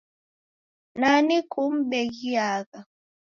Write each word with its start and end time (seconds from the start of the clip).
Nani 0.99 1.37
kum'beng'iagha? 1.51 2.79